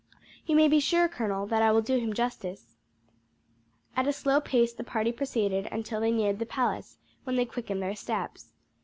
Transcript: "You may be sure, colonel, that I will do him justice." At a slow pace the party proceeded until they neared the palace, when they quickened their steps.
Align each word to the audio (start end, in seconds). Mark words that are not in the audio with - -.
"You 0.47 0.55
may 0.55 0.67
be 0.67 0.79
sure, 0.79 1.07
colonel, 1.07 1.45
that 1.45 1.61
I 1.61 1.71
will 1.71 1.83
do 1.83 1.99
him 1.99 2.11
justice." 2.11 2.75
At 3.95 4.07
a 4.07 4.11
slow 4.11 4.41
pace 4.41 4.73
the 4.73 4.83
party 4.83 5.11
proceeded 5.11 5.67
until 5.71 5.99
they 6.01 6.09
neared 6.11 6.39
the 6.39 6.47
palace, 6.47 6.97
when 7.23 7.35
they 7.35 7.45
quickened 7.45 7.83
their 7.83 7.95
steps. 7.95 8.51